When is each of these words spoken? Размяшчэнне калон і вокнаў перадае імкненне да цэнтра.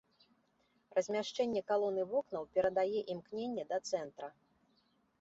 Размяшчэнне 0.99 1.61
калон 1.69 1.95
і 2.05 2.07
вокнаў 2.15 2.43
перадае 2.57 2.99
імкненне 3.13 3.63
да 3.75 3.83
цэнтра. 3.93 4.35